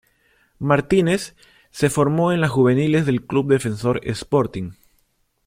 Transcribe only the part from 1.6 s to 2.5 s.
se formó en la